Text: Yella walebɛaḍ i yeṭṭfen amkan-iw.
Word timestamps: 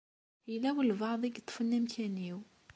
Yella 0.51 0.69
walebɛaḍ 0.75 1.21
i 1.23 1.29
yeṭṭfen 1.31 1.75
amkan-iw. 1.77 2.39